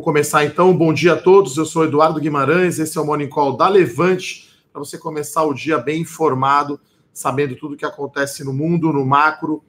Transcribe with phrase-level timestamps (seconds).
[0.00, 0.74] Vou começar então.
[0.74, 1.58] Bom dia a todos.
[1.58, 2.78] Eu sou Eduardo Guimarães.
[2.78, 6.80] Esse é o Morning Call da Levante para você começar o dia bem informado,
[7.12, 9.62] sabendo tudo o que acontece no mundo, no macro,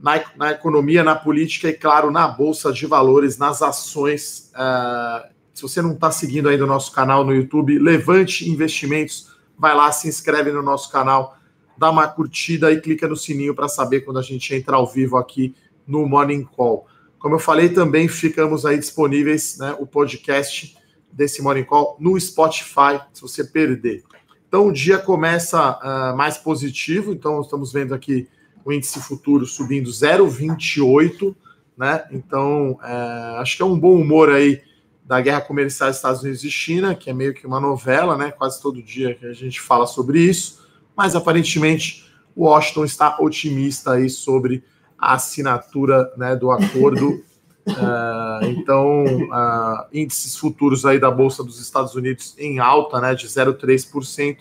[0.00, 4.50] na, na, economia, na política e, claro, na bolsa de valores, nas ações.
[4.54, 9.76] Uh, se você não está seguindo ainda o nosso canal no YouTube, Levante Investimentos, vai
[9.76, 11.36] lá, se inscreve no nosso canal,
[11.76, 15.18] dá uma curtida e clica no sininho para saber quando a gente entra ao vivo
[15.18, 15.54] aqui
[15.86, 16.86] no Morning Call.
[17.18, 20.76] Como eu falei, também ficamos aí disponíveis, né, o podcast
[21.12, 24.04] desse Morning Call no Spotify, se você perder.
[24.46, 28.28] Então, o dia começa uh, mais positivo, então estamos vendo aqui
[28.64, 31.34] o índice futuro subindo 0,28,
[31.76, 32.04] né?
[32.10, 34.62] Então, uh, acho que é um bom humor aí
[35.04, 38.30] da guerra comercial Estados Unidos e China, que é meio que uma novela, né?
[38.30, 44.08] Quase todo dia que a gente fala sobre isso, mas aparentemente Washington está otimista aí
[44.08, 44.62] sobre
[44.98, 47.22] a assinatura né, do acordo.
[47.66, 53.26] Uh, então, uh, índices futuros aí da Bolsa dos Estados Unidos em alta, né, de
[53.26, 54.38] 0,3%.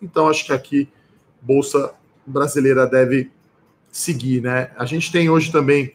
[0.00, 0.88] Então, acho que aqui
[1.42, 1.92] Bolsa
[2.26, 3.30] brasileira deve
[3.90, 4.70] seguir, né?
[4.76, 5.94] A gente tem hoje também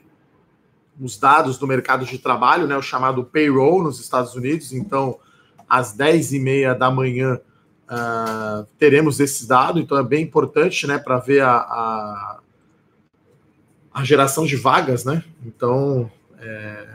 [1.00, 4.72] os dados do mercado de trabalho, né, o chamado payroll nos Estados Unidos.
[4.74, 5.20] Então,
[5.68, 7.40] às 10h30 da manhã,
[7.90, 9.80] uh, teremos esse dado.
[9.80, 12.40] Então, é bem importante, né, para ver a, a
[13.94, 15.24] a geração de vagas, né?
[15.46, 16.88] Então, é,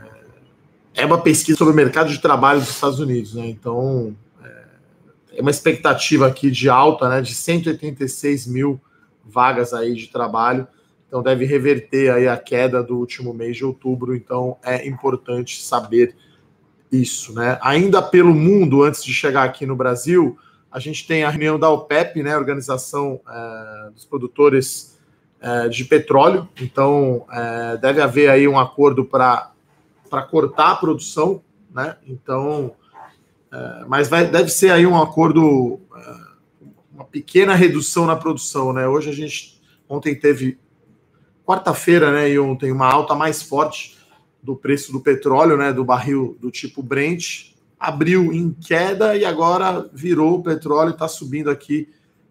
[0.95, 3.47] é, uma pesquisa sobre o mercado de trabalho dos Estados Unidos, né?
[3.47, 7.21] Então, é, é uma expectativa aqui de alta, né?
[7.21, 8.81] De 186 mil
[9.23, 10.67] vagas aí de trabalho.
[11.07, 14.13] Então, deve reverter aí a queda do último mês de outubro.
[14.13, 16.15] Então, é importante saber
[16.91, 17.57] isso, né?
[17.61, 20.37] Ainda pelo mundo, antes de chegar aqui no Brasil,
[20.69, 22.37] a gente tem a reunião da OPEP, né?
[22.37, 24.98] Organização é, dos Produtores
[25.71, 29.53] de petróleo, então é, deve haver aí um acordo para
[30.29, 31.41] cortar a produção,
[31.73, 31.95] né?
[32.05, 32.75] Então,
[33.51, 36.15] é, mas vai, deve ser aí um acordo, é,
[36.93, 38.87] uma pequena redução na produção, né?
[38.87, 40.59] Hoje a gente, ontem teve,
[41.45, 42.29] quarta-feira, né?
[42.29, 43.97] E ontem uma alta mais forte
[44.43, 45.71] do preço do petróleo, né?
[45.71, 51.49] Do barril do tipo Brent, abriu em queda e agora virou o petróleo, está subindo
[51.49, 51.87] aqui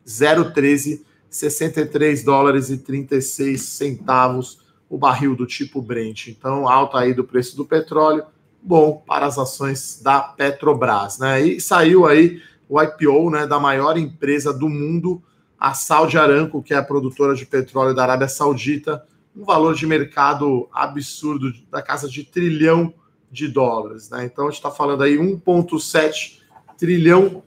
[0.06, 4.58] 0,13 63 dólares e 36 centavos
[4.88, 6.28] o barril do tipo Brent.
[6.28, 8.24] Então, alta aí do preço do petróleo,
[8.62, 11.40] bom para as ações da Petrobras, né?
[11.40, 15.22] E saiu aí o IPO, né, da maior empresa do mundo,
[15.58, 19.04] a Saudi Aramco, que é a produtora de petróleo da Arábia Saudita,
[19.36, 22.92] um valor de mercado absurdo da casa de trilhão
[23.30, 24.24] de dólares, né?
[24.24, 26.40] Então a gente está falando aí 1,7
[26.78, 27.42] trilhão,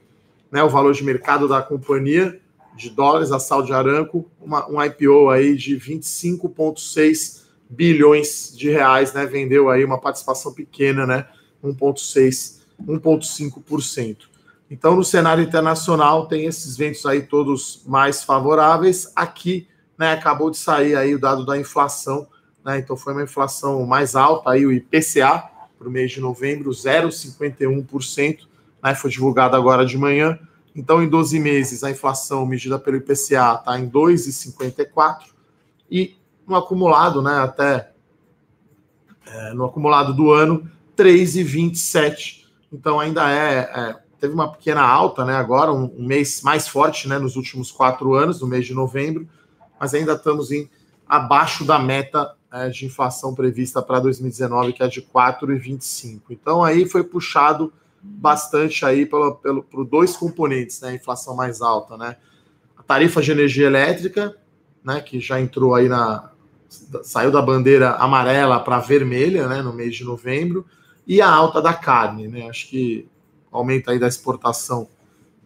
[0.51, 2.39] né, o valor de mercado da companhia
[2.75, 9.25] de dólares, a Saudi Aramco, uma, um IPO aí de 25,6 bilhões de reais, né?
[9.25, 11.27] Vendeu aí uma participação pequena, né?
[11.63, 14.17] 1,6, 1,5%.
[14.69, 19.11] Então, no cenário internacional, tem esses ventos aí todos mais favoráveis.
[19.15, 19.67] Aqui,
[19.97, 22.27] né, acabou de sair aí o dado da inflação,
[22.63, 22.79] né?
[22.79, 25.43] Então, foi uma inflação mais alta aí, o IPCA,
[25.77, 28.47] para o mês de novembro, 0,51%,
[28.83, 28.95] né?
[28.95, 30.39] Foi divulgado agora de manhã
[30.75, 35.25] então, em 12 meses, a inflação medida pelo IPCA está em 2,54
[35.89, 36.15] e
[36.47, 37.91] no acumulado, né, até
[39.25, 42.45] é, no acumulado do ano, 3,27.
[42.71, 47.07] Então, ainda é, é, teve uma pequena alta, né, agora, um, um, mês mais forte,
[47.07, 49.27] né, nos últimos quatro anos, no mês de novembro,
[49.79, 50.69] mas ainda estamos em
[51.07, 56.21] abaixo da meta é, de inflação prevista para 2019, que é de 4,25.
[56.29, 60.89] Então, aí foi puxado bastante aí pelo, pelo, por dois componentes, né?
[60.89, 62.17] A inflação mais alta, né?
[62.77, 64.35] A tarifa de energia elétrica,
[64.83, 65.01] né?
[65.01, 66.31] Que já entrou aí na.
[67.03, 69.61] saiu da bandeira amarela para vermelha, né?
[69.61, 70.65] No mês de novembro,
[71.05, 72.49] e a alta da carne, né?
[72.49, 73.07] Acho que
[73.51, 74.87] aumenta aí da exportação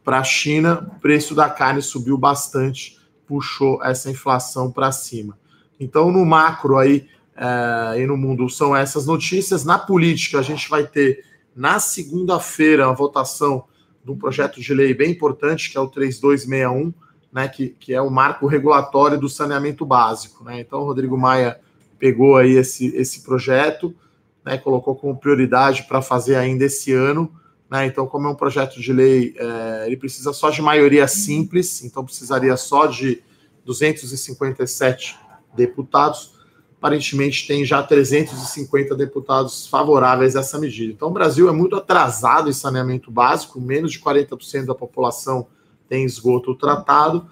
[0.04, 5.36] para a China, o preço da carne subiu bastante, puxou essa inflação para cima.
[5.80, 9.66] Então, no macro aí é, e no mundo são essas notícias.
[9.66, 13.64] Na política, a gente vai ter na segunda-feira, a votação
[14.04, 16.94] de um projeto de lei bem importante, que é o 3261,
[17.32, 20.44] né, que, que é o marco regulatório do saneamento básico.
[20.44, 20.60] Né?
[20.60, 21.60] Então, o Rodrigo Maia
[21.98, 23.96] pegou aí esse, esse projeto,
[24.44, 27.34] né, colocou como prioridade para fazer ainda esse ano.
[27.72, 27.88] Né?
[27.88, 32.04] Então, como é um projeto de lei, é, ele precisa só de maioria simples, então
[32.04, 33.24] precisaria só de
[33.66, 35.18] 257
[35.56, 36.35] deputados
[36.78, 40.94] aparentemente tem já 350 deputados favoráveis a essa medida.
[40.94, 45.48] Então, o Brasil é muito atrasado em saneamento básico, menos de 40% da população
[45.88, 47.28] tem esgoto tratado.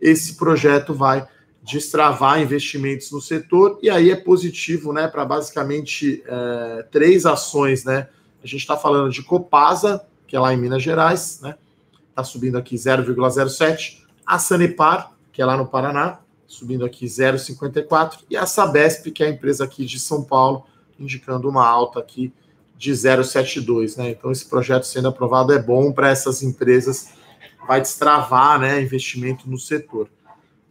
[0.00, 1.26] Esse projeto vai
[1.62, 7.84] destravar investimentos no setor, e aí é positivo né, para basicamente é, três ações.
[7.84, 8.08] Né?
[8.42, 11.56] A gente está falando de Copasa, que é lá em Minas Gerais, né?
[12.10, 14.02] Está subindo aqui 0,07.
[14.24, 18.20] A Sanepar, que é lá no Paraná, subindo aqui 0,54.
[18.30, 20.64] E a Sabesp, que é a empresa aqui de São Paulo,
[20.98, 22.32] indicando uma alta aqui
[22.76, 23.96] de 0,72.
[23.96, 24.10] Né?
[24.10, 27.10] Então, esse projeto sendo aprovado é bom para essas empresas,
[27.66, 30.08] vai destravar né, investimento no setor.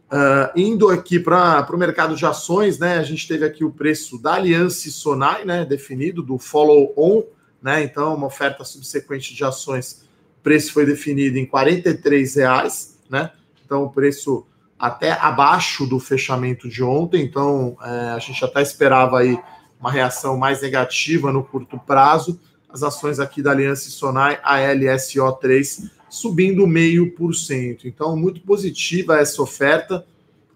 [0.05, 4.21] Uh, indo aqui para o mercado de ações, né, a gente teve aqui o preço
[4.21, 7.23] da Aliança Sonai, né, definido, do follow-on,
[7.61, 10.05] né, então uma oferta subsequente de ações,
[10.39, 13.31] o preço foi definido em R$ reais, né,
[13.65, 14.45] então o preço
[14.77, 19.39] até abaixo do fechamento de ontem, então é, a gente até esperava aí
[19.79, 22.39] uma reação mais negativa no curto prazo,
[22.69, 27.87] as ações aqui da Aliança Sonai, a LSO3, subindo meio por cento.
[27.87, 30.05] Então, muito positiva essa oferta.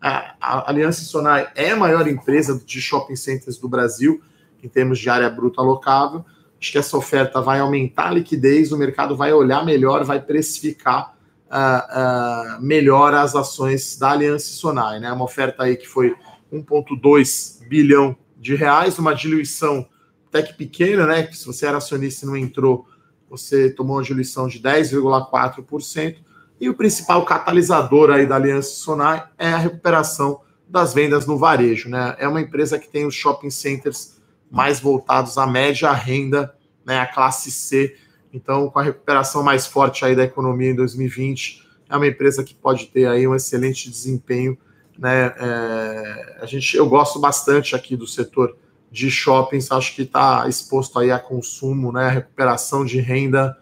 [0.01, 4.21] A, a Aliança Sonai é a maior empresa de shopping centers do Brasil,
[4.61, 6.25] em termos de área bruta alocável.
[6.59, 11.15] Acho que essa oferta vai aumentar a liquidez, o mercado vai olhar melhor, vai precificar
[11.49, 14.99] uh, uh, as ações da Aliança Sonai.
[14.99, 15.11] Né?
[15.11, 16.15] Uma oferta aí que foi
[16.51, 19.87] 1,2 bilhão de reais, uma diluição
[20.27, 21.23] até que pequena, né?
[21.23, 22.87] Que se você era acionista e não entrou,
[23.29, 26.17] você tomou uma diluição de 10,4%.
[26.61, 31.89] E o principal catalisador aí da Aliança Sonai é a recuperação das vendas no varejo,
[31.89, 32.15] né?
[32.19, 34.19] É uma empresa que tem os shopping centers
[34.51, 36.53] mais voltados à média renda,
[36.85, 36.99] né?
[36.99, 37.95] A classe C
[38.33, 42.53] então, com a recuperação mais forte aí da economia em 2020, é uma empresa que
[42.53, 44.57] pode ter aí um excelente desempenho.
[44.97, 45.33] Né?
[45.37, 48.55] É, a gente, eu gosto bastante aqui do setor
[48.91, 52.05] de shoppings, acho que está exposto aí a consumo, né?
[52.05, 53.55] A recuperação de renda,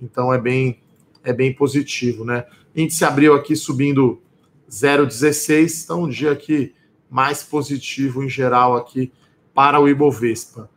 [0.00, 0.80] então é bem,
[1.22, 2.46] é bem positivo, né?
[2.74, 4.22] Índice abriu aqui subindo
[4.70, 6.74] 0,16, então um dia aqui
[7.10, 9.12] mais positivo em geral aqui
[9.52, 10.70] para o Ibovespa.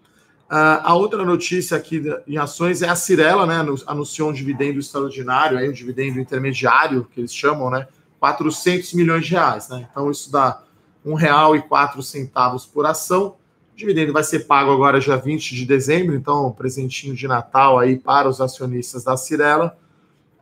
[0.49, 3.65] Uh, a outra notícia aqui em ações é a Cirela, né?
[3.87, 7.87] Anunciou um dividendo extraordinário, aí, um dividendo intermediário, que eles chamam, né?
[8.19, 9.87] 400 milhões de reais, né?
[9.89, 10.61] Então isso dá
[11.03, 13.35] R$ 1,04 por ação.
[13.73, 17.79] O dividendo vai ser pago agora dia 20 de dezembro, então um presentinho de Natal
[17.79, 19.75] aí para os acionistas da Cirela.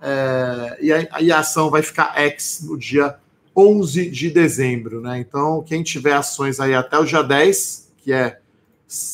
[0.02, 3.16] É, e, a, a ação vai ficar ex no dia
[3.56, 5.20] 11 de dezembro, né?
[5.20, 8.41] Então, quem tiver ações aí até o dia 10, que é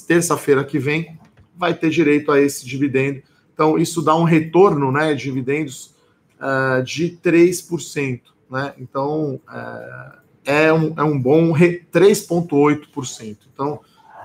[0.07, 1.17] terça-feira que vem,
[1.55, 3.21] vai ter direito a esse dividendo.
[3.53, 5.95] Então, isso dá um retorno né, de dividendos
[6.39, 8.21] uh, de 3%.
[8.49, 8.73] Né?
[8.77, 13.37] Então, uh, é, um, é um bom 3,8%.
[13.53, 13.81] Então,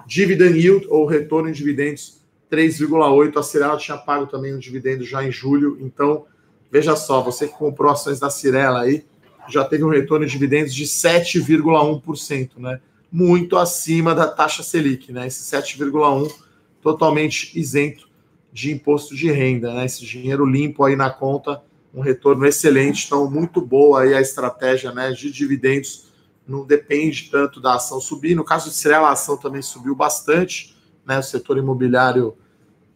[0.06, 2.20] dividend yield ou retorno em dividendos
[2.50, 3.38] 3,8%.
[3.38, 5.78] A Cirela tinha pago também um dividendo já em julho.
[5.80, 6.26] Então,
[6.70, 9.04] veja só, você que comprou ações da Cirela aí,
[9.48, 12.80] já teve um retorno de dividendos de 7,1%, né?
[13.12, 15.26] Muito acima da taxa Selic, né?
[15.26, 16.32] Esse 7,1
[16.80, 18.08] totalmente isento
[18.52, 19.84] de imposto de renda, né?
[19.84, 21.62] Esse dinheiro limpo aí na conta,
[21.94, 26.10] um retorno excelente, então muito boa aí a estratégia, né, de dividendos.
[26.48, 28.34] Não depende tanto da ação subir.
[28.34, 30.74] No caso de Cirela, a ação também subiu bastante,
[31.06, 31.18] né?
[31.18, 32.36] O setor imobiliário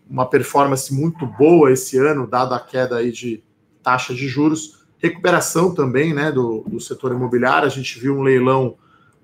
[0.09, 3.43] uma performance muito boa esse ano, dada a queda aí de
[3.83, 4.85] taxa de juros.
[4.99, 7.67] Recuperação também, né, do, do setor imobiliário.
[7.67, 8.77] A gente viu um leilão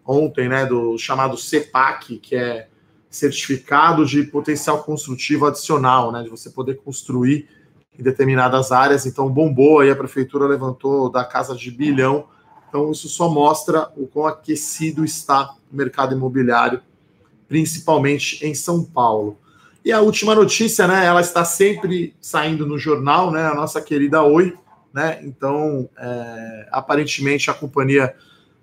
[0.06, 2.68] ontem, né, do chamado CEPAC, que é
[3.08, 7.48] certificado de potencial construtivo adicional, né, de você poder construir
[7.98, 9.04] em determinadas áreas.
[9.06, 12.26] Então, bombou aí, a prefeitura levantou da casa de bilhão.
[12.68, 16.80] Então, isso só mostra o quão aquecido está o mercado imobiliário,
[17.46, 19.38] principalmente em São Paulo.
[19.84, 24.22] E a última notícia, né, ela está sempre saindo no jornal, né, a nossa querida
[24.22, 24.56] Oi,
[24.92, 28.14] né, então, é, aparentemente a companhia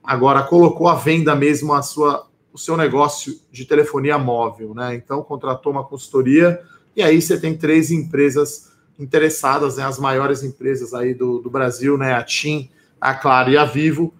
[0.09, 4.95] agora colocou à venda mesmo a sua, o seu negócio de telefonia móvel, né?
[4.95, 6.63] Então contratou uma consultoria
[6.95, 9.83] e aí você tem três empresas interessadas, né?
[9.83, 12.15] As maiores empresas aí do, do Brasil, né?
[12.15, 14.11] A TIM, a Claro e a Vivo,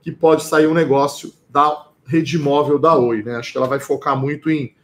[0.00, 3.36] que pode sair um negócio da rede móvel da Oi, né?
[3.36, 4.74] Acho que ela vai focar muito em,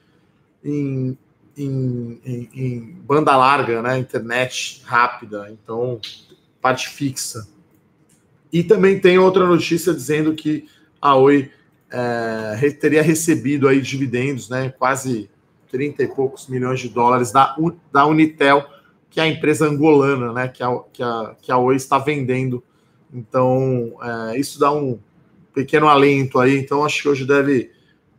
[0.62, 1.16] em,
[1.56, 3.98] em, em, em banda larga, né?
[3.98, 5.98] Internet rápida, então
[6.60, 7.48] parte fixa.
[8.52, 10.66] E também tem outra notícia dizendo que
[11.00, 11.50] a Oi
[11.90, 15.30] é, teria recebido aí dividendos, né, quase
[15.70, 17.56] 30 e poucos milhões de dólares da,
[17.92, 18.64] da Unitel,
[19.08, 22.62] que é a empresa angolana, né, que a, que a, que a Oi está vendendo.
[23.12, 24.98] Então, é, isso dá um
[25.52, 26.58] pequeno alento aí.
[26.58, 27.70] Então, acho que hoje deve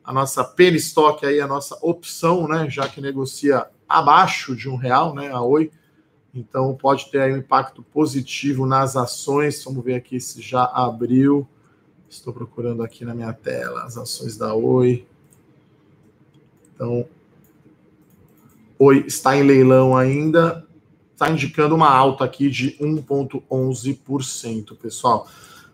[0.04, 4.76] a nossa penny stock aí, a nossa opção, né, já que negocia abaixo de um
[4.76, 5.72] real, né, a Oi,
[6.34, 9.62] então, pode ter aí um impacto positivo nas ações.
[9.64, 11.46] Vamos ver aqui se já abriu.
[12.10, 15.06] Estou procurando aqui na minha tela as ações da Oi.
[16.74, 17.06] Então,
[18.80, 20.66] Oi está em leilão ainda,
[21.14, 25.28] está indicando uma alta aqui de 1,11%, pessoal.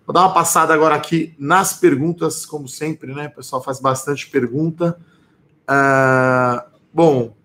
[0.06, 3.28] Vou dar uma passada agora aqui nas perguntas, como sempre, né?
[3.28, 5.00] O pessoal faz bastante pergunta.
[5.70, 6.62] Uh,
[6.94, 7.37] bom,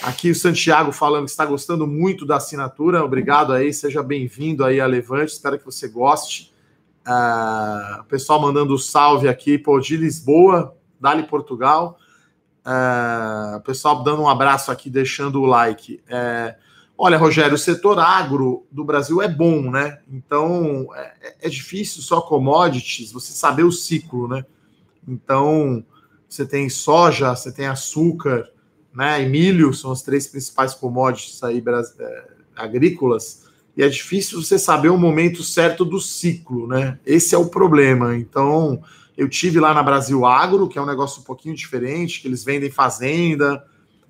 [0.00, 3.04] aqui o Santiago falando que está gostando muito da assinatura.
[3.04, 5.32] Obrigado aí, seja bem-vindo aí a Levante.
[5.32, 6.52] Espero que você goste.
[7.06, 11.98] Uh, o pessoal mandando salve aqui, pô, de Lisboa, Dali Portugal.
[12.64, 16.00] Uh, o pessoal dando um abraço aqui, deixando o like.
[16.08, 16.56] É,
[16.96, 19.98] olha, Rogério, o setor agro do Brasil é bom, né?
[20.08, 24.44] Então é, é, difícil só commodities, você saber o ciclo, né?
[25.06, 25.84] Então
[26.28, 28.48] você tem soja, você tem açúcar,
[28.94, 29.22] né?
[29.22, 31.62] E milho são as três principais commodities aí
[31.98, 32.24] é,
[32.56, 33.46] agrícolas.
[33.76, 36.98] E é difícil você saber o momento certo do ciclo, né?
[37.06, 38.16] Esse é o problema.
[38.16, 38.82] Então
[39.16, 42.44] eu tive lá na Brasil Agro, que é um negócio um pouquinho diferente, que eles
[42.44, 43.64] vendem fazenda,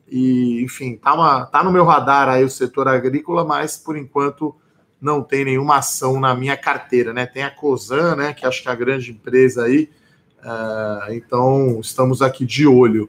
[0.09, 4.55] e enfim, tá, uma, tá no meu radar aí o setor agrícola, mas por enquanto
[5.01, 7.27] não tem nenhuma ação na minha carteira, né?
[7.27, 8.33] Tem a Cosan, né?
[8.33, 9.91] Que acho que é a grande empresa aí.
[10.39, 13.09] Uh, então estamos aqui de olho.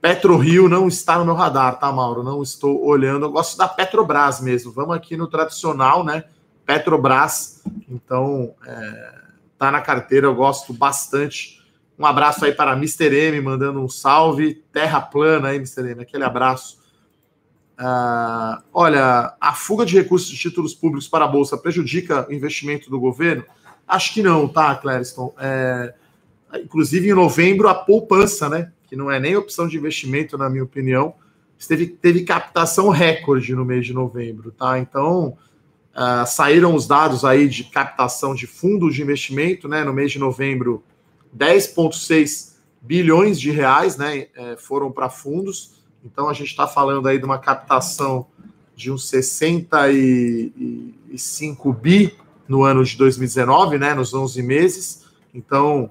[0.00, 2.22] PetroRio não está no meu radar, tá, Mauro?
[2.22, 3.26] Não estou olhando.
[3.26, 4.72] Eu gosto da Petrobras mesmo.
[4.72, 6.24] Vamos aqui no tradicional, né?
[6.64, 7.62] Petrobras.
[7.88, 9.14] Então, é,
[9.58, 11.62] tá na carteira, eu gosto bastante.
[11.98, 13.14] Um abraço aí para Mr.
[13.14, 14.62] M, mandando um salve.
[14.72, 15.90] Terra plana aí, Mr.
[15.90, 16.78] M, aquele abraço.
[17.78, 22.90] Uh, olha, a fuga de recursos de títulos públicos para a Bolsa prejudica o investimento
[22.90, 23.44] do governo?
[23.86, 25.34] Acho que não, tá, Clareston?
[25.38, 25.94] É,
[26.62, 28.72] inclusive, em novembro, a poupança, né?
[28.86, 31.14] Que não é nem opção de investimento, na minha opinião,
[31.66, 34.78] teve, teve captação recorde no mês de novembro, tá?
[34.78, 35.36] Então,
[35.96, 39.82] Uh, saíram os dados aí de captação de fundos de investimento, né?
[39.82, 40.84] No mês de novembro,
[41.34, 44.26] 10,6 bilhões de reais, né?
[44.34, 45.82] É, foram para fundos.
[46.04, 48.26] Então a gente está falando aí de uma captação
[48.76, 52.14] de uns 65 bi
[52.46, 53.94] no ano de 2019, né?
[53.94, 55.06] Nos 11 meses.
[55.32, 55.90] Então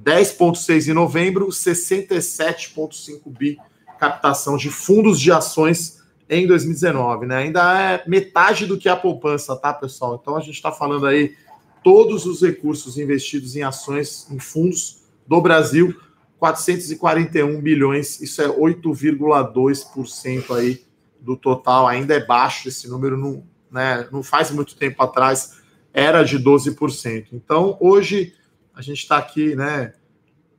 [0.00, 3.58] 10,6 em novembro, 67,5 bi
[3.98, 7.36] captação de fundos de ações em 2019, né?
[7.36, 10.18] Ainda é metade do que a poupança, tá, pessoal?
[10.20, 11.36] Então a gente está falando aí
[11.84, 15.94] todos os recursos investidos em ações, em fundos do Brasil,
[16.38, 20.82] 441 bilhões, isso é 8,2% aí
[21.20, 25.62] do total, ainda é baixo esse número, não, né, não faz muito tempo atrás
[25.94, 27.28] era de 12%.
[27.32, 28.34] Então, hoje
[28.74, 29.94] a gente está aqui, né,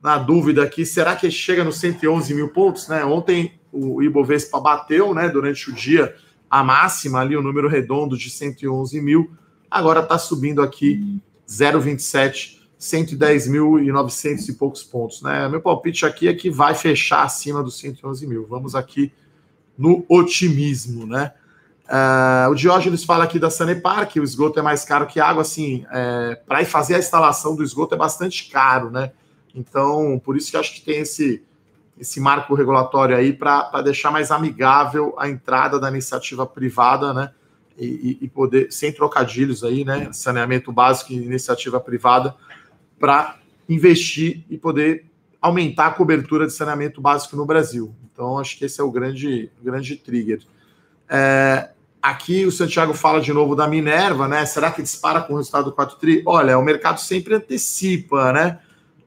[0.02, 3.04] na dúvida aqui, será que chega nos 111 mil pontos, né?
[3.04, 6.14] Ontem o Ibovespa bateu, né, durante o dia,
[6.48, 9.32] a máxima ali, o número redondo de 111 mil,
[9.70, 15.48] agora está subindo aqui 0,27, 110.900 e poucos pontos, né?
[15.48, 18.46] Meu palpite aqui é que vai fechar acima dos 111 mil.
[18.46, 19.12] Vamos aqui
[19.76, 21.32] no otimismo, né?
[21.84, 25.42] Uh, o Diógenes fala aqui da Sanepar que o esgoto é mais caro que água.
[25.42, 29.12] Assim, é, para fazer a instalação do esgoto é bastante caro, né?
[29.54, 31.44] Então, por isso que acho que tem esse,
[31.98, 37.30] esse marco regulatório aí para deixar mais amigável a entrada da iniciativa privada, né?
[37.76, 40.12] E, e, poder, sem trocadilhos aí, né?
[40.12, 42.34] Saneamento básico e iniciativa privada,
[42.98, 43.36] para
[43.68, 45.04] investir e poder
[45.40, 47.94] aumentar a cobertura de saneamento básico no Brasil.
[48.12, 50.40] Então, acho que esse é o grande, grande trigger.
[51.08, 51.70] É,
[52.04, 54.44] aqui o Santiago fala de novo da Minerva, né?
[54.44, 56.22] Será que dispara com o resultado do 4 tri?
[56.26, 58.58] Olha, o mercado sempre antecipa, né?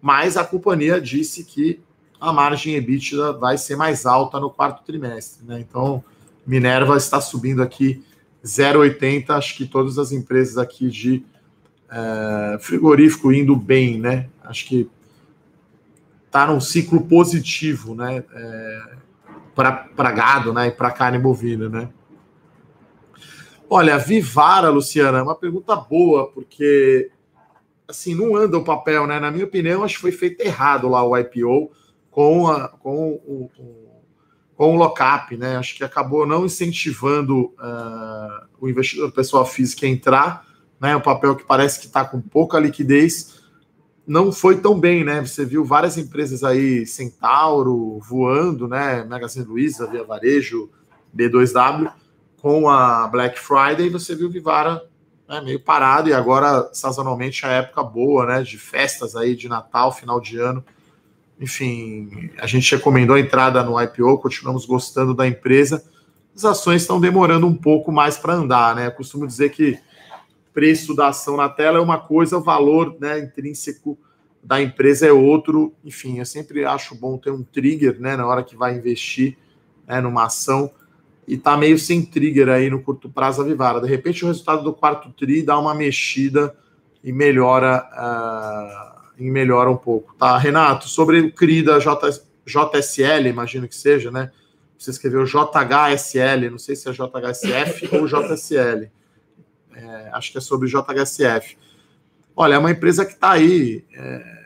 [0.02, 1.80] Mas a companhia disse que
[2.20, 5.46] a margem EBITDA vai ser mais alta no quarto trimestre.
[5.46, 5.60] Né?
[5.60, 6.04] Então,
[6.46, 8.04] Minerva está subindo aqui
[8.44, 9.30] 0,80.
[9.30, 11.24] Acho que todas as empresas aqui de
[11.92, 14.28] é, frigorífico indo bem, né?
[14.44, 14.90] Acho que
[16.26, 18.24] está num ciclo positivo, né?
[18.34, 18.82] É,
[19.54, 20.70] para gado, né?
[20.70, 21.90] E para carne bovina, né?
[23.70, 27.12] Olha, Vivara, Luciana, é uma pergunta boa, porque
[27.88, 29.20] assim, não anda o papel, né?
[29.20, 31.72] Na minha opinião, acho que foi feito errado lá o IPO
[32.10, 33.52] com, a, com o,
[34.56, 35.58] com o lock-up, né?
[35.58, 40.46] Acho que acabou não incentivando uh, o investidor pessoa física a entrar,
[40.80, 40.96] né?
[40.96, 43.38] O papel que parece que está com pouca liquidez
[44.06, 45.22] não foi tão bem, né?
[45.26, 49.04] Você viu várias empresas aí, Centauro voando, né?
[49.04, 50.70] Magazine Luiza, Via Varejo,
[51.16, 51.92] B2W,
[52.42, 54.84] com a Black Friday, você viu Vivara
[55.28, 58.44] né, meio parado e agora sazonalmente a época boa, né?
[58.44, 60.64] De festas aí de Natal, final de ano
[61.40, 65.84] enfim, a gente recomendou a entrada no IPO, continuamos gostando da empresa.
[66.36, 68.88] As ações estão demorando um pouco mais para andar, né?
[68.88, 69.80] Eu costumo dizer que
[70.52, 73.98] preço da ação na tela é uma coisa, o valor né, intrínseco
[74.44, 75.74] da empresa é outro.
[75.86, 79.38] Enfim, eu sempre acho bom ter um trigger né, na hora que vai investir
[79.88, 80.72] né, numa ação.
[81.28, 83.82] E está meio sem trigger aí no curto prazo a Vivara.
[83.82, 86.56] De repente, o resultado do quarto TRI dá uma mexida
[87.04, 90.16] e melhora, uh, e melhora um pouco.
[90.16, 94.32] Tá, Renato, sobre o CRI da J, JSL, imagino que seja, né?
[94.78, 98.90] Você escreveu JHSL, não sei se é JHSF ou JSL.
[99.76, 101.58] É, acho que é sobre JHSF.
[102.36, 104.38] Olha, é uma empresa que está aí, é,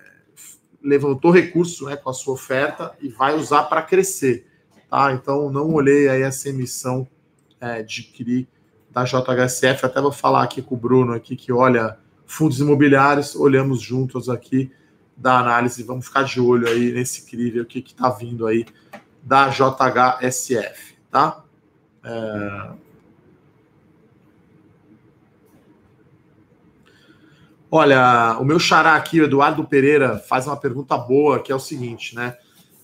[0.81, 4.47] levantou recurso né, com a sua oferta e vai usar para crescer.
[4.91, 5.13] Tá?
[5.13, 7.07] Então, não olhei aí essa emissão
[7.62, 8.45] é, de CRI
[8.89, 9.86] da JHSF.
[9.86, 14.69] Até vou falar aqui com o Bruno aqui que olha fundos imobiliários, olhamos juntos aqui
[15.15, 15.81] da análise.
[15.81, 18.65] Vamos ficar de olho aí nesse CRI, ver o que está vindo aí
[19.24, 21.41] da JHSF, tá?
[22.03, 22.71] É...
[27.74, 31.60] Olha, o meu xará aqui, o Eduardo Pereira, faz uma pergunta boa, que é o
[31.60, 32.36] seguinte, né?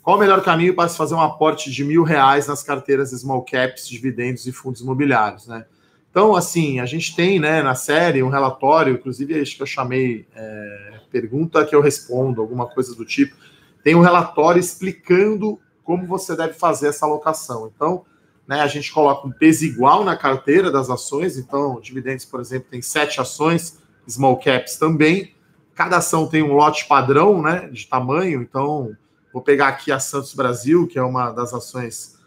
[0.08, 3.44] Qual o melhor caminho para se fazer um aporte de mil reais nas carteiras small
[3.44, 5.66] caps, dividendos e fundos imobiliários, né?
[6.10, 10.26] Então, assim, a gente tem, né, na série um relatório, inclusive acho que eu chamei
[10.34, 13.36] é, pergunta que eu respondo, alguma coisa do tipo.
[13.84, 17.70] Tem um relatório explicando como você deve fazer essa alocação.
[17.76, 18.06] Então,
[18.48, 21.38] né, a gente coloca um peso igual na carteira das ações.
[21.38, 25.36] Então, dividendos, por exemplo, tem sete ações, small caps também.
[25.76, 28.42] Cada ação tem um lote padrão, né, de tamanho.
[28.42, 28.96] Então,
[29.38, 32.18] Vou pegar aqui a Santos Brasil, que é uma das ações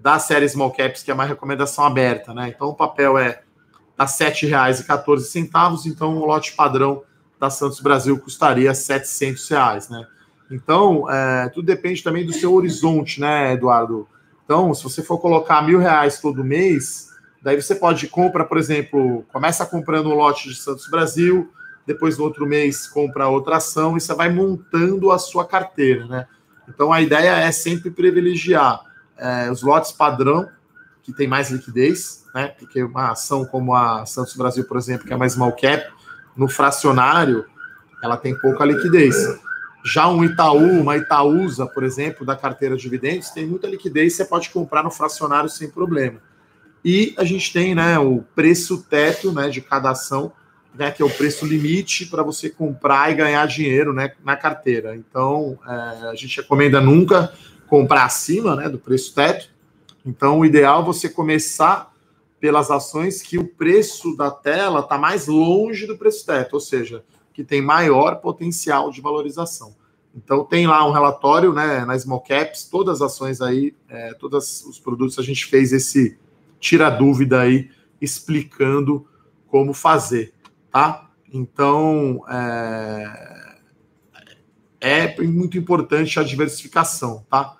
[0.00, 2.48] da série Small Caps, que é uma recomendação aberta, né?
[2.48, 3.42] Então o papel é
[3.98, 7.02] a R$ 7,14, então o lote padrão
[7.38, 10.06] da Santos Brasil custaria 700 reais, né?
[10.50, 14.08] Então, é, tudo depende também do seu horizonte, né, Eduardo?
[14.42, 17.10] Então, se você for colocar mil reais todo mês,
[17.42, 21.52] daí você pode comprar, por exemplo, começa comprando um lote de Santos Brasil,
[21.86, 26.26] depois no outro mês compra outra ação e você vai montando a sua carteira, né?
[26.68, 28.80] Então a ideia é sempre privilegiar
[29.16, 30.48] é, os lotes padrão,
[31.02, 32.48] que tem mais liquidez, né?
[32.58, 35.86] Porque uma ação como a Santos Brasil, por exemplo, que é uma small cap,
[36.36, 37.46] no fracionário,
[38.02, 39.14] ela tem pouca liquidez.
[39.84, 44.24] Já um Itaú, uma Itaúsa, por exemplo, da carteira de dividendos, tem muita liquidez, você
[44.24, 46.18] pode comprar no fracionário sem problema.
[46.84, 50.32] E a gente tem né, o preço teto né, de cada ação,
[50.78, 54.94] né, que é o preço limite para você comprar e ganhar dinheiro né, na carteira.
[54.94, 55.70] Então, é,
[56.08, 57.32] a gente recomenda nunca
[57.66, 59.50] comprar acima né, do preço teto.
[60.04, 61.92] Então, o ideal é você começar
[62.38, 67.02] pelas ações que o preço da tela está mais longe do preço teto, ou seja,
[67.32, 69.74] que tem maior potencial de valorização.
[70.14, 74.64] Então, tem lá um relatório né, na Small Caps, todas as ações aí, é, todos
[74.64, 76.18] os produtos, a gente fez esse
[76.58, 79.06] tira dúvida aí, explicando
[79.48, 80.32] como fazer
[80.70, 81.10] tá?
[81.32, 83.56] Então, é,
[84.80, 87.56] é muito importante a diversificação, tá?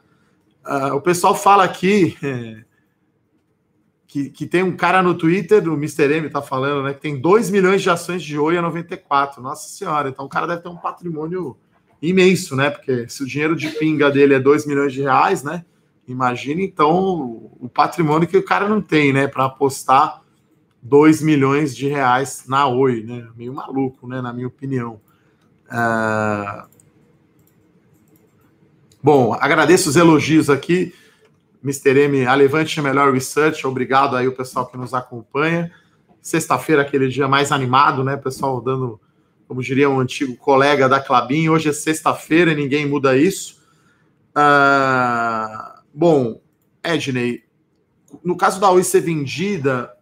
[0.64, 2.64] Uh, o pessoal fala aqui é,
[4.06, 6.12] que, que tem um cara no Twitter, o Mr.
[6.12, 9.42] M tá falando, né, que tem 2 milhões de ações de Oi a 94.
[9.42, 11.56] Nossa senhora, então o cara deve ter um patrimônio
[12.00, 12.70] imenso, né?
[12.70, 15.64] Porque se o dinheiro de pinga dele é 2 milhões de reais, né?
[16.06, 20.22] Imagina então o patrimônio que o cara não tem, né, para apostar
[20.86, 23.28] 2 milhões de reais na Oi, né?
[23.36, 24.20] Meio maluco, né?
[24.20, 25.00] Na minha opinião.
[25.66, 26.68] Uh...
[29.02, 30.94] Bom, agradeço os elogios aqui.
[31.62, 31.98] Mr.
[32.04, 35.72] M, a Levante Melhor Research, obrigado aí o pessoal que nos acompanha.
[36.22, 38.16] Sexta-feira, aquele dia mais animado, né?
[38.16, 39.00] Pessoal dando,
[39.48, 43.60] como diria um antigo colega da Clabin, hoje é sexta-feira e ninguém muda isso.
[44.36, 45.80] Uh...
[45.92, 46.40] Bom,
[46.84, 47.42] Edney,
[48.22, 49.95] no caso da Oi ser vendida,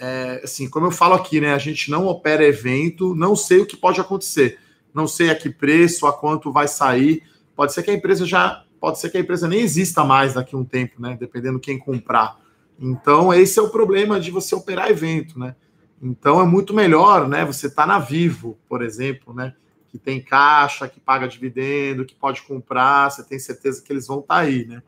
[0.00, 1.52] é, assim, como eu falo aqui, né?
[1.52, 4.58] A gente não opera evento, não sei o que pode acontecer.
[4.94, 7.22] Não sei a que preço, a quanto vai sair.
[7.54, 8.64] Pode ser que a empresa já.
[8.80, 11.18] Pode ser que a empresa nem exista mais daqui a um tempo, né?
[11.20, 12.40] Dependendo quem comprar.
[12.80, 15.54] Então, esse é o problema de você operar evento, né?
[16.00, 17.44] Então é muito melhor, né?
[17.44, 19.54] Você tá na Vivo, por exemplo, né?
[19.90, 24.20] Que tem caixa, que paga dividendo, que pode comprar, você tem certeza que eles vão
[24.20, 24.82] estar tá aí, né?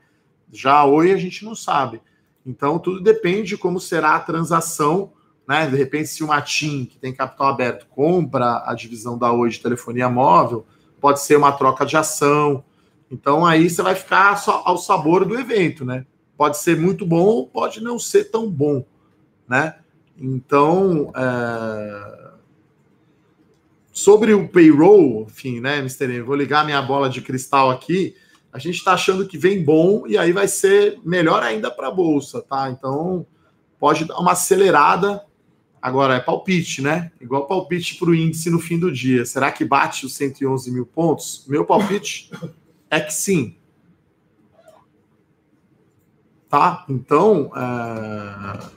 [0.51, 2.01] Já hoje a gente não sabe.
[2.45, 5.13] Então, tudo depende de como será a transação.
[5.47, 5.69] Né?
[5.69, 9.61] De repente, se uma TIM, que tem capital aberto, compra a divisão da Oi de
[9.61, 10.67] telefonia móvel,
[11.01, 12.65] pode ser uma troca de ação.
[13.11, 15.85] Então, aí você vai ficar ao sabor do evento.
[15.85, 16.07] Né?
[16.37, 18.85] Pode ser muito bom, pode não ser tão bom.
[19.49, 19.77] Né?
[20.19, 22.31] Então, é...
[23.93, 26.21] sobre o payroll, enfim, né, Mr.
[26.23, 28.15] vou ligar minha bola de cristal aqui
[28.53, 31.91] a gente está achando que vem bom e aí vai ser melhor ainda para a
[31.91, 32.71] bolsa, tá?
[32.71, 33.27] Então
[33.79, 35.25] pode dar uma acelerada.
[35.81, 37.11] Agora é palpite, né?
[37.21, 39.25] Igual palpite para o índice no fim do dia.
[39.25, 41.45] Será que bate os 111 mil pontos?
[41.49, 42.31] Meu palpite
[42.91, 43.57] é que sim.
[46.53, 46.85] tá?
[46.87, 48.71] Então, uh,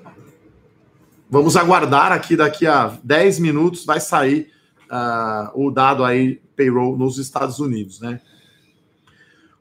[1.30, 4.50] vamos aguardar aqui, daqui a 10 minutos vai sair
[4.90, 8.22] uh, o dado aí, payroll nos Estados Unidos, né?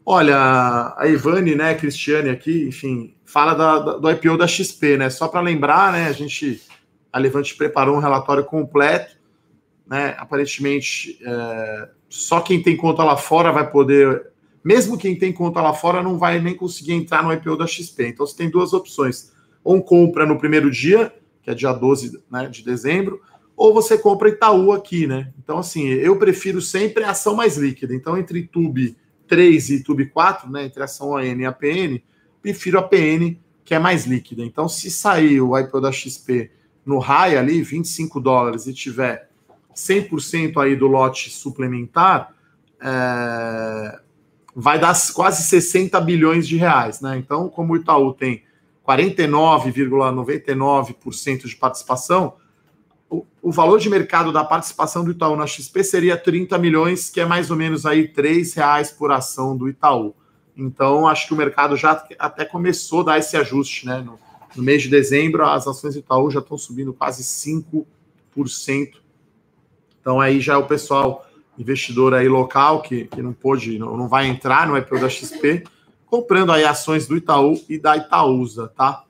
[0.06, 5.08] Olha, a Ivane, né, Cristiane aqui, enfim, fala da, da, do IPO da XP, né?
[5.08, 6.60] Só para lembrar, né, a gente,
[7.10, 9.16] a Levante preparou um relatório completo,
[9.86, 10.14] né?
[10.18, 14.30] Aparentemente, é, só quem tem conta lá fora vai poder,
[14.62, 18.08] mesmo quem tem conta lá fora não vai nem conseguir entrar no IPO da XP.
[18.08, 21.10] Então você tem duas opções: ou compra no primeiro dia,
[21.42, 23.22] que é dia 12 né, de dezembro,
[23.56, 25.32] ou você compra Itaú aqui, né?
[25.42, 27.94] Então, assim, eu prefiro sempre a ação mais líquida.
[27.94, 28.96] Então, entre Tube
[29.34, 32.00] 3 e Tube 4, né, entre ação ON e a PN,
[32.40, 34.44] prefiro a PN, que é mais líquida.
[34.44, 36.52] Então, se sair o IPO da XP
[36.86, 39.28] no high ali, 25 dólares, e tiver
[39.74, 42.32] 100% aí do lote suplementar,
[42.80, 43.98] é,
[44.54, 47.18] vai dar quase 60 bilhões de reais, né?
[47.18, 48.44] Então, como o Itaú tem
[48.86, 52.34] 49,99% de participação,
[53.42, 57.26] o, valor de mercado da participação do Itaú na XP seria 30 milhões, que é
[57.26, 60.14] mais ou menos aí R$ reais por ação do Itaú.
[60.56, 63.98] Então, acho que o mercado já até começou a dar esse ajuste, né?
[63.98, 64.18] No,
[64.56, 67.84] no mês de dezembro, as ações do Itaú já estão subindo quase 5%.
[70.00, 71.26] Então, aí já é o pessoal,
[71.58, 75.64] investidor aí local, que, que não pôde, não, não vai entrar no IPO da XP,
[76.06, 79.04] comprando aí ações do Itaú e da Itaúsa, tá?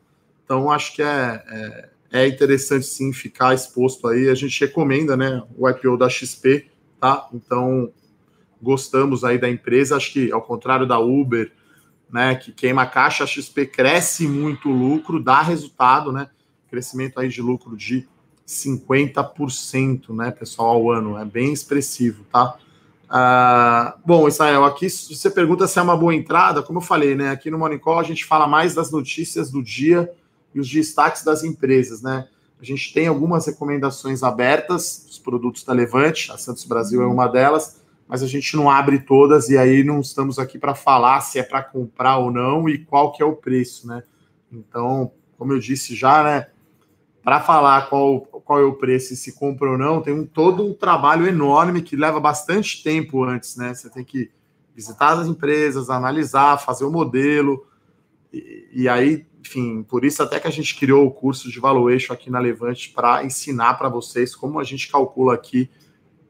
[0.44, 4.28] Então, acho que é, é é interessante sim ficar exposto aí.
[4.28, 7.28] A gente recomenda, né, o IPO da XP, tá?
[7.34, 7.90] Então,
[8.62, 9.96] gostamos aí da empresa.
[9.96, 11.50] Acho que ao contrário da Uber,
[12.08, 16.28] né, que queima caixa, a XP cresce muito o lucro, dá resultado, né?
[16.70, 18.06] Crescimento aí de lucro de
[18.46, 21.18] 50%, né, pessoal, ao ano.
[21.18, 22.56] É bem expressivo, tá?
[23.10, 27.30] Ah, bom, Israel, aqui você pergunta se é uma boa entrada, como eu falei, né?
[27.30, 30.08] Aqui no Morning Call a gente fala mais das notícias do dia
[30.54, 32.28] e os destaques das empresas, né?
[32.60, 37.26] A gente tem algumas recomendações abertas dos produtos da Levante, a Santos Brasil é uma
[37.26, 41.38] delas, mas a gente não abre todas e aí não estamos aqui para falar se
[41.38, 44.02] é para comprar ou não e qual que é o preço, né?
[44.52, 46.46] Então, como eu disse já, né?
[47.22, 50.64] Para falar qual, qual é o preço e se compra ou não, tem um, todo
[50.64, 53.74] um trabalho enorme que leva bastante tempo antes, né?
[53.74, 54.30] Você tem que
[54.74, 57.66] visitar as empresas, analisar, fazer o modelo,
[58.72, 62.30] e, aí enfim, por isso até que a gente criou o curso de valuation aqui
[62.30, 65.70] na Levante para ensinar para vocês como a gente calcula aqui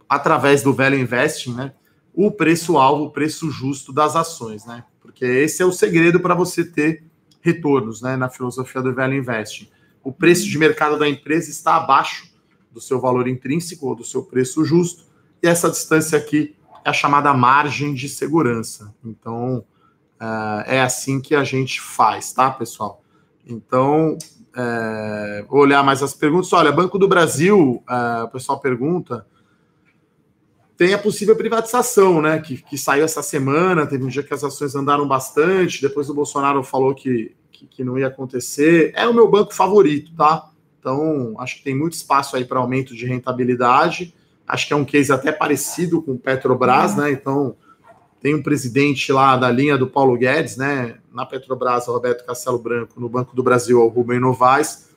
[0.09, 1.73] através do Value Investing, né,
[2.12, 4.85] o preço alvo, o preço justo das ações, né?
[5.01, 7.05] Porque esse é o segredo para você ter
[7.40, 9.69] retornos, né, na filosofia do Value Investing.
[10.03, 12.33] O preço de mercado da empresa está abaixo
[12.71, 15.05] do seu valor intrínseco ou do seu preço justo,
[15.43, 18.95] e essa distância aqui é a chamada margem de segurança.
[19.05, 19.64] Então,
[20.66, 23.03] é assim que a gente faz, tá, pessoal?
[23.46, 24.16] Então,
[24.57, 26.53] é, olhar mais as perguntas.
[26.53, 29.27] Olha, Banco do Brasil, é, o pessoal pergunta,
[30.77, 32.40] tem a possível privatização, né?
[32.40, 33.87] Que, que saiu essa semana.
[33.87, 35.81] Teve um dia que as ações andaram bastante.
[35.81, 38.92] Depois o Bolsonaro falou que, que, que não ia acontecer.
[38.94, 40.50] É o meu banco favorito, tá?
[40.81, 44.14] Então, acho que tem muito espaço aí para aumento de rentabilidade.
[44.46, 47.11] Acho que é um case até parecido com o Petrobras, né?
[47.11, 47.57] Então,
[48.24, 50.96] tem um presidente lá da linha do Paulo Guedes, né?
[51.12, 54.88] Na Petrobras, Roberto Castelo Branco, no Banco do Brasil, o Rubem Novaes,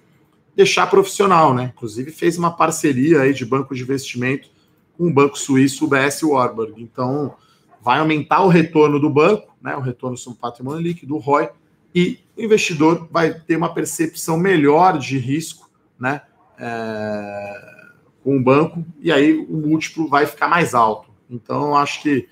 [0.56, 1.74] deixar profissional, né?
[1.76, 4.50] Inclusive fez uma parceria aí de banco de investimento
[4.98, 6.82] com o banco suíço, o BS Warburg.
[6.82, 7.36] Então,
[7.82, 9.76] vai aumentar o retorno do banco, né?
[9.76, 11.50] O retorno sobre patrimônio líquido, o ROI,
[11.94, 16.22] e o investidor vai ter uma percepção melhor de risco, né?
[16.58, 17.76] É,
[18.24, 21.10] com o banco, e aí o múltiplo vai ficar mais alto.
[21.30, 22.30] Então, acho que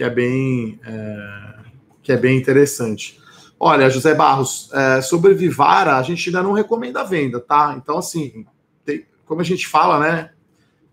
[0.00, 1.54] que é bem, é,
[2.02, 3.20] que é bem interessante.
[3.58, 7.74] Olha, José Barros, é, sobre Vivara, a gente ainda não recomenda a venda, tá?
[7.76, 8.46] Então, assim,
[8.82, 10.30] tem, como a gente fala, né?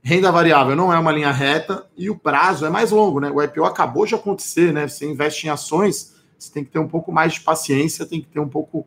[0.03, 3.31] Renda variável não é uma linha reta e o prazo é mais longo, né?
[3.31, 4.89] O IPO acabou de acontecer, né?
[4.89, 8.27] Você investe em ações, você tem que ter um pouco mais de paciência, tem que
[8.27, 8.85] ter um pouco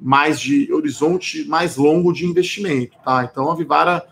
[0.00, 3.22] mais de horizonte mais longo de investimento, tá?
[3.22, 4.04] Então a Vivara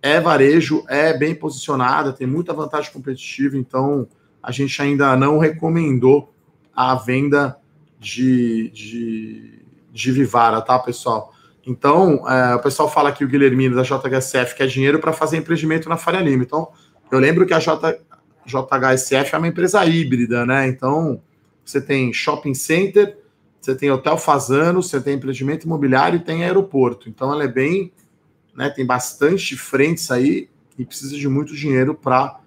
[0.00, 4.06] é varejo, é bem posicionada, tem muita vantagem competitiva, então
[4.42, 6.32] a gente ainda não recomendou
[6.74, 7.56] a venda
[7.98, 11.34] de, de, de Vivara, tá, pessoal?
[11.66, 15.88] Então, é, o pessoal fala que o Guilhermino da JHSF quer dinheiro para fazer empreendimento
[15.88, 16.42] na Faria Lima.
[16.42, 16.68] Então,
[17.10, 17.98] eu lembro que a J,
[18.46, 20.66] JHSF é uma empresa híbrida, né?
[20.66, 21.20] Então,
[21.64, 23.18] você tem shopping center,
[23.60, 27.08] você tem hotel fazano, você tem empreendimento imobiliário e tem aeroporto.
[27.08, 27.92] Então, ela é bem,
[28.56, 28.70] né?
[28.70, 30.48] Tem bastante frentes aí
[30.78, 32.39] e precisa de muito dinheiro para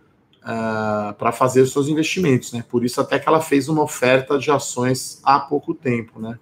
[0.43, 2.63] uh, ah, para fazer seus investimentos, né?
[2.67, 6.37] Por isso até que ela fez uma oferta de ações há pouco tempo, né?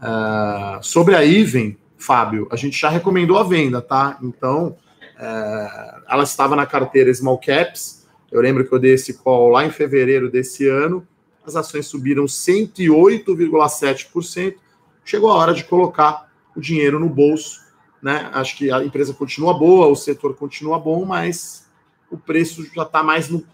[0.00, 4.18] Uh, sobre a Iven, Fábio, a gente já recomendou a venda, tá?
[4.22, 4.76] Então,
[5.18, 8.06] uh, ela estava na carteira Small Caps.
[8.30, 11.06] Eu lembro que eu dei esse call lá em fevereiro desse ano.
[11.44, 14.54] As ações subiram 108,7%.
[15.04, 17.58] Chegou a hora de colocar o dinheiro no bolso.
[18.02, 18.30] Né?
[18.32, 21.68] Acho que a empresa continua boa, o setor continua bom, mas
[22.10, 23.44] o preço já está mais no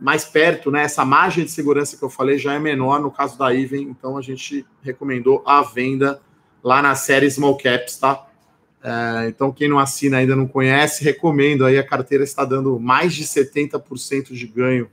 [0.00, 0.82] mais perto, né?
[0.82, 4.16] Essa margem de segurança que eu falei já é menor no caso da Iven, então
[4.16, 6.20] a gente recomendou a venda
[6.62, 8.28] lá na série Small Caps, tá?
[8.82, 11.78] É, então, quem não assina ainda não conhece, recomendo aí.
[11.78, 14.88] A carteira está dando mais de 70% de ganho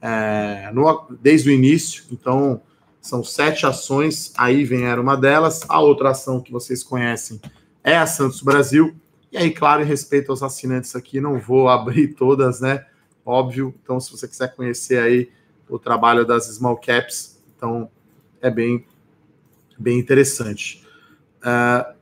[0.00, 2.04] é, no, desde o início.
[2.10, 2.60] Então,
[3.00, 4.32] são sete ações.
[4.36, 5.62] A Iven era uma delas.
[5.68, 7.40] A outra ação que vocês conhecem
[7.82, 8.94] é a Santos Brasil.
[9.32, 12.84] E aí, claro, em respeito aos assinantes aqui, não vou abrir todas, né?
[13.24, 13.74] óbvio.
[13.82, 15.30] Então, se você quiser conhecer aí
[15.68, 17.88] o trabalho das small caps, então
[18.40, 18.84] é bem,
[19.78, 20.84] bem interessante.
[21.38, 21.94] Uh,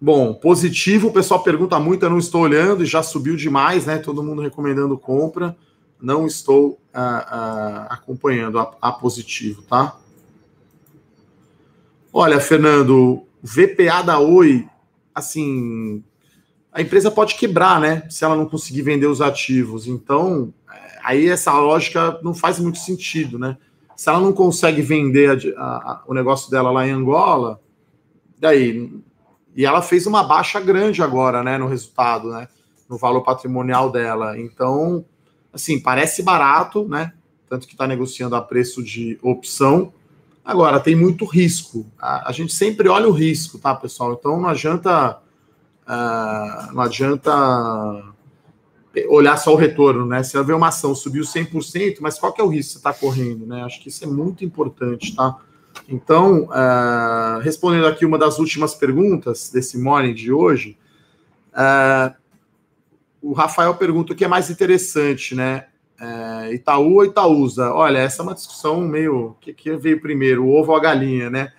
[0.00, 3.98] bom, positivo, o pessoal pergunta muito, eu não estou olhando e já subiu demais, né?
[3.98, 5.56] Todo mundo recomendando compra.
[6.00, 9.98] Não estou uh, uh, acompanhando a, a positivo, tá?
[12.12, 14.68] Olha, Fernando, VPA da Oi,
[15.18, 16.02] assim,
[16.72, 18.04] a empresa pode quebrar, né?
[18.08, 19.86] Se ela não conseguir vender os ativos.
[19.86, 23.56] Então, é, aí essa lógica não faz muito sentido, né?
[23.96, 27.60] Se ela não consegue vender a, a, o negócio dela lá em Angola,
[28.38, 28.92] daí.
[29.56, 31.58] E ela fez uma baixa grande agora, né?
[31.58, 32.48] No resultado, né?
[32.88, 34.38] No valor patrimonial dela.
[34.38, 35.04] Então,
[35.52, 37.12] assim, parece barato, né?
[37.48, 39.92] Tanto que está negociando a preço de opção.
[40.48, 41.86] Agora, tem muito risco.
[41.98, 44.14] A, a gente sempre olha o risco, tá, pessoal?
[44.14, 45.20] Então não adianta
[45.88, 47.32] Uh, não adianta
[49.08, 50.22] olhar só o retorno, né?
[50.22, 52.92] Você vê uma ação subiu 100%, mas qual que é o risco que você está
[52.92, 53.62] correndo, né?
[53.64, 55.38] Acho que isso é muito importante, tá?
[55.88, 60.76] Então, uh, respondendo aqui uma das últimas perguntas desse morning de hoje,
[61.54, 62.14] uh,
[63.22, 65.68] o Rafael pergunta o que é mais interessante, né?
[66.00, 67.72] Uh, Itaú ou Itaúsa?
[67.72, 69.30] Olha, essa é uma discussão meio.
[69.30, 71.52] O que, que veio primeiro, o ovo ou a galinha, né?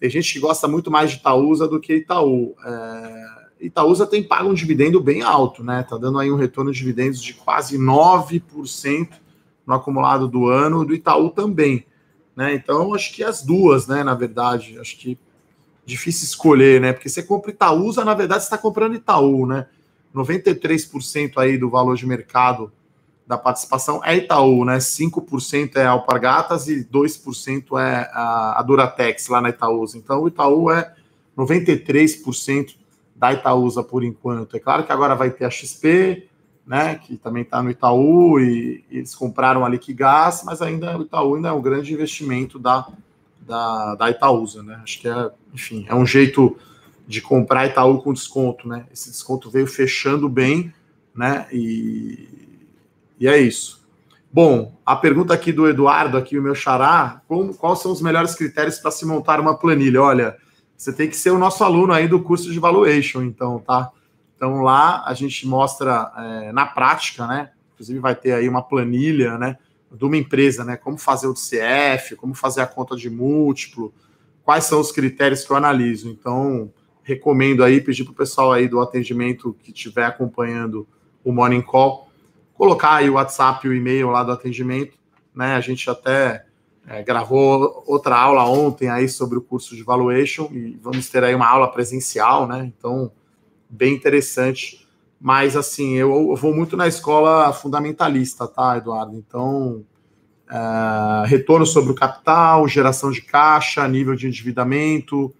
[0.00, 2.56] Tem gente que gosta muito mais de Itaúsa do que Itaú.
[2.58, 5.86] Uh, Itaúsa tem pago um dividendo bem alto, né?
[5.88, 9.08] Tá dando aí um retorno de dividendos de quase 9%
[9.66, 11.86] no acumulado do ano, do Itaú também,
[12.34, 12.54] né?
[12.54, 15.16] Então, acho que as duas, né, na verdade, acho que
[15.84, 16.92] difícil escolher, né?
[16.92, 19.66] Porque você compra Itaúsa, na verdade, você está comprando Itaú, né?
[20.14, 22.72] 93% aí do valor de mercado
[23.32, 24.76] da participação é Itaú, né?
[24.76, 29.96] 5% é Alpargatas e 2% é a, a Duratex lá na Itaúsa.
[29.96, 30.94] Então, o Itaú é
[31.36, 32.76] 93%
[33.16, 34.54] da Itaúsa por enquanto.
[34.54, 36.28] É claro que agora vai ter a XP,
[36.66, 41.02] né, que também está no Itaú, e, e, eles compraram a Liquigás, mas ainda o
[41.02, 42.86] Itaú ainda é um grande investimento da,
[43.40, 44.78] da, da Itaúsa, né?
[44.82, 46.54] Acho que é, enfim, é um jeito
[47.08, 48.84] de comprar Itaú com desconto, né?
[48.92, 50.70] Esse desconto veio fechando bem,
[51.14, 51.46] né?
[51.50, 52.42] E,
[53.22, 53.80] e é isso.
[54.32, 57.22] Bom, a pergunta aqui do Eduardo, aqui o meu xará,
[57.56, 60.02] quais são os melhores critérios para se montar uma planilha?
[60.02, 60.36] Olha,
[60.76, 63.92] você tem que ser o nosso aluno aí do curso de valuation, então, tá?
[64.34, 67.52] Então lá a gente mostra é, na prática, né?
[67.74, 69.56] Inclusive vai ter aí uma planilha, né?
[69.92, 70.76] De uma empresa, né?
[70.76, 73.94] Como fazer o DCF, como fazer a conta de múltiplo,
[74.42, 76.08] quais são os critérios que eu analiso.
[76.08, 76.72] Então,
[77.04, 80.88] recomendo aí, pedir para o pessoal aí do atendimento que estiver acompanhando
[81.22, 82.10] o Morning Call,
[82.54, 84.96] colocar aí o WhatsApp e o e-mail lá do atendimento,
[85.34, 85.54] né?
[85.54, 86.44] A gente até
[86.86, 91.34] é, gravou outra aula ontem aí sobre o curso de valuation e vamos ter aí
[91.34, 92.70] uma aula presencial, né?
[92.76, 93.12] Então,
[93.68, 94.86] bem interessante.
[95.20, 99.16] Mas, assim, eu, eu vou muito na escola fundamentalista, tá, Eduardo?
[99.16, 99.84] Então,
[100.50, 105.32] é, retorno sobre o capital, geração de caixa, nível de endividamento.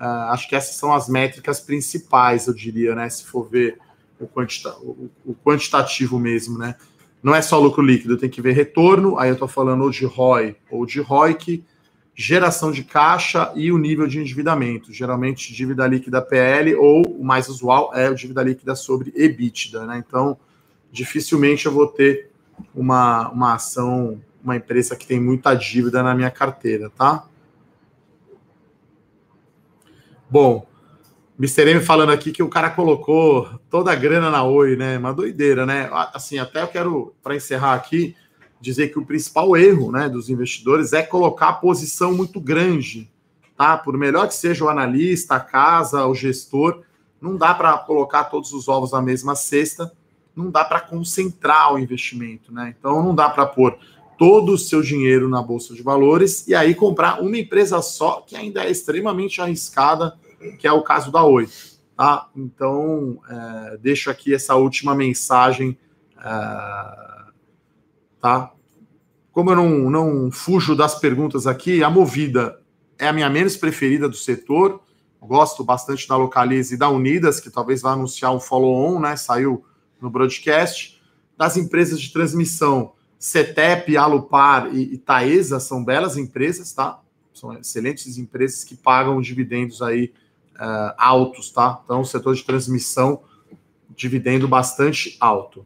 [0.00, 3.08] É, acho que essas são as métricas principais, eu diria, né?
[3.10, 3.78] Se for ver
[4.20, 6.74] o, quantita o, o quantitativo mesmo, né?
[7.22, 10.04] não é só lucro líquido, tem que ver retorno, aí eu estou falando ou de
[10.04, 11.64] ROI ou de ROIC,
[12.14, 14.92] geração de caixa e o nível de endividamento.
[14.92, 20.02] Geralmente, dívida líquida PL ou o mais usual é o dívida líquida sobre EBITDA, né?
[20.06, 20.36] Então,
[20.90, 22.30] dificilmente eu vou ter
[22.74, 27.24] uma, uma ação, uma empresa que tem muita dívida na minha carteira, tá?
[30.30, 30.66] Bom,
[31.38, 31.70] Mr.
[31.70, 34.98] M falando aqui que o cara colocou toda a grana na Oi, né?
[34.98, 35.88] Uma doideira, né?
[36.12, 38.16] Assim, até eu quero, para encerrar aqui,
[38.60, 43.08] dizer que o principal erro né, dos investidores é colocar posição muito grande,
[43.56, 43.76] tá?
[43.76, 46.82] Por melhor que seja o analista, a casa, o gestor,
[47.20, 49.92] não dá para colocar todos os ovos na mesma cesta,
[50.34, 52.74] não dá para concentrar o investimento, né?
[52.76, 53.78] Então não dá para pôr
[54.18, 58.34] todo o seu dinheiro na bolsa de valores e aí comprar uma empresa só que
[58.34, 60.18] ainda é extremamente arriscada,
[60.58, 61.48] que é o caso da Oi.
[61.96, 62.28] Tá?
[62.36, 65.76] Então, é, deixo aqui essa última mensagem.
[66.16, 66.24] É,
[68.20, 68.52] tá?
[69.32, 72.60] Como eu não, não fujo das perguntas aqui, a Movida
[72.98, 74.80] é a minha menos preferida do setor.
[75.20, 79.16] Gosto bastante da Localize e da Unidas, que talvez vá anunciar um follow-on, né?
[79.16, 79.64] Saiu
[80.00, 81.00] no broadcast.
[81.36, 87.00] Das empresas de transmissão, CETEP, Alupar e, e Taesa são belas empresas, tá?
[87.34, 90.12] São excelentes empresas que pagam dividendos aí
[90.58, 91.80] uh, altos, tá?
[91.84, 93.22] Então, setor de transmissão,
[93.94, 95.64] dividendo bastante alto.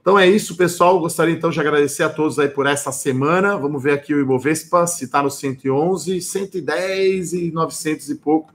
[0.00, 1.00] Então é isso, pessoal.
[1.00, 3.56] Gostaria então de agradecer a todos aí por essa semana.
[3.56, 8.52] Vamos ver aqui o Ibovespa, se está no 111, 110 e 900 e pouco.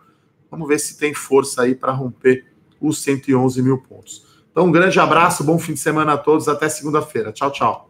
[0.51, 2.45] Vamos ver se tem força aí para romper
[2.79, 4.27] os 111 mil pontos.
[4.51, 6.47] Então, um grande abraço, bom fim de semana a todos.
[6.47, 7.31] Até segunda-feira.
[7.31, 7.88] Tchau, tchau.